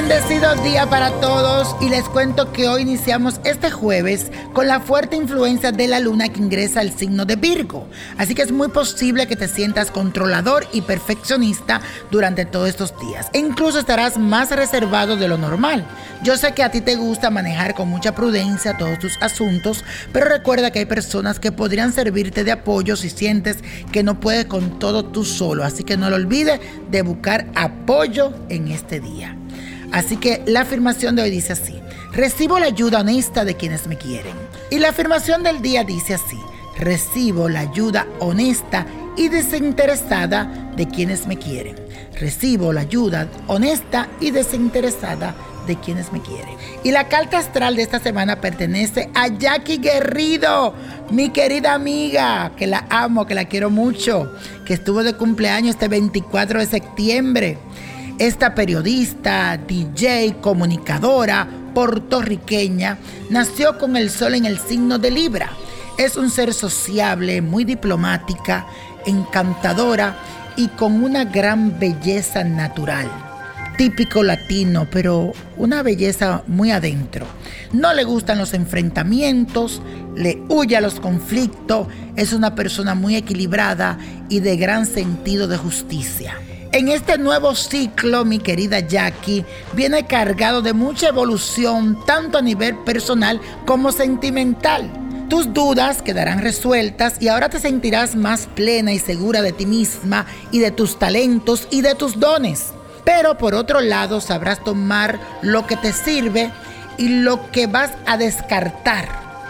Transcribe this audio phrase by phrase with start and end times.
[0.00, 5.14] Bendecido día para todos y les cuento que hoy iniciamos este jueves con la fuerte
[5.14, 7.86] influencia de la luna que ingresa al signo de Virgo.
[8.16, 13.28] Así que es muy posible que te sientas controlador y perfeccionista durante todos estos días.
[13.34, 15.86] E incluso estarás más reservado de lo normal.
[16.22, 20.30] Yo sé que a ti te gusta manejar con mucha prudencia todos tus asuntos, pero
[20.30, 23.58] recuerda que hay personas que podrían servirte de apoyo si sientes
[23.92, 25.62] que no puedes con todo tú solo.
[25.62, 26.58] Así que no lo olvides
[26.90, 29.36] de buscar apoyo en este día.
[29.92, 31.80] Así que la afirmación de hoy dice así,
[32.12, 34.34] recibo la ayuda honesta de quienes me quieren.
[34.70, 36.38] Y la afirmación del día dice así,
[36.78, 41.76] recibo la ayuda honesta y desinteresada de quienes me quieren.
[42.18, 45.34] Recibo la ayuda honesta y desinteresada
[45.66, 46.54] de quienes me quieren.
[46.84, 50.74] Y la carta astral de esta semana pertenece a Jackie Guerrido,
[51.10, 54.32] mi querida amiga, que la amo, que la quiero mucho,
[54.64, 57.58] que estuvo de cumpleaños este 24 de septiembre.
[58.20, 62.98] Esta periodista, DJ, comunicadora puertorriqueña
[63.30, 65.48] nació con el sol en el signo de Libra.
[65.96, 68.66] Es un ser sociable, muy diplomática,
[69.06, 70.18] encantadora
[70.54, 73.10] y con una gran belleza natural.
[73.78, 77.24] Típico latino, pero una belleza muy adentro.
[77.72, 79.80] No le gustan los enfrentamientos,
[80.14, 83.96] le huye a los conflictos, es una persona muy equilibrada
[84.28, 86.34] y de gran sentido de justicia.
[86.72, 92.76] En este nuevo ciclo, mi querida Jackie, viene cargado de mucha evolución, tanto a nivel
[92.84, 94.88] personal como sentimental.
[95.28, 100.26] Tus dudas quedarán resueltas y ahora te sentirás más plena y segura de ti misma
[100.52, 102.66] y de tus talentos y de tus dones.
[103.04, 106.52] Pero por otro lado sabrás tomar lo que te sirve
[106.98, 109.08] y lo que vas a descartar.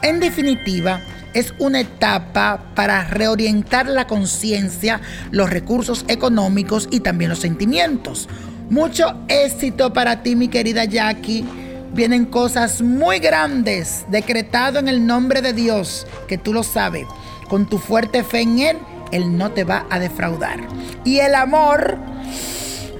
[0.00, 1.02] En definitiva,
[1.34, 8.28] es una etapa para reorientar la conciencia, los recursos económicos y también los sentimientos.
[8.70, 11.44] Mucho éxito para ti, mi querida Jackie.
[11.92, 17.06] Vienen cosas muy grandes, decretado en el nombre de Dios, que tú lo sabes.
[17.48, 18.78] Con tu fuerte fe en Él,
[19.10, 20.60] Él no te va a defraudar.
[21.04, 21.98] Y el amor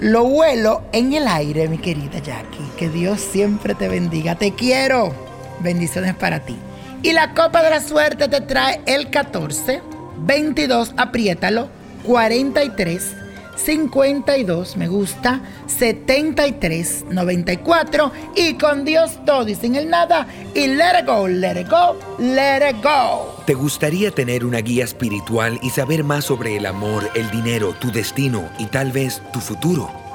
[0.00, 2.68] lo vuelo en el aire, mi querida Jackie.
[2.76, 4.34] Que Dios siempre te bendiga.
[4.34, 5.14] Te quiero.
[5.60, 6.56] Bendiciones para ti.
[7.02, 9.80] Y la copa de la suerte te trae el 14,
[10.18, 11.68] 22, apriétalo,
[12.04, 13.14] 43,
[13.56, 21.00] 52, me gusta, 73, 94 y con Dios todo y sin el nada y let
[21.00, 23.34] it go, let it go, let it go.
[23.46, 27.90] ¿Te gustaría tener una guía espiritual y saber más sobre el amor, el dinero, tu
[27.90, 29.99] destino y tal vez tu futuro?